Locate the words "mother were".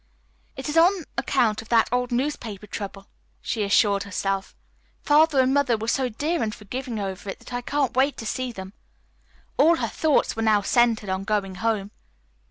5.53-5.87